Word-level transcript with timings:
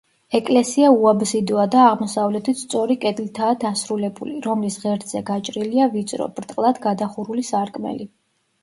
ეკლესია 0.37 0.87
უაბსიდოა 0.93 1.65
და 1.75 1.83
აღმოსავლეთით 1.89 2.61
სწორი 2.63 2.97
კედლითაა 3.05 3.59
დასრულებული, 3.67 4.35
რომლის 4.49 4.79
ღერძზე 4.87 5.23
გაჭრილია 5.31 5.91
ვიწრო, 5.95 6.31
ბრტყლად 6.41 6.83
გადახურული 6.91 7.51
სარკმელი. 7.55 8.13